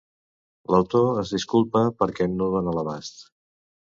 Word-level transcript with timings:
L'autor 0.75 1.19
es 1.23 1.33
disculpa 1.35 1.83
perquè 2.01 2.27
no 2.39 2.47
dóna 2.57 2.73
l'abast 2.79 3.23